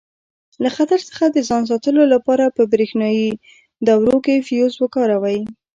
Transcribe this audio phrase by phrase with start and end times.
[0.63, 3.29] له خطر څخه د ځان ساتلو لپاره په برېښنایي
[3.87, 5.39] دورو کې فیوز وکاروئ.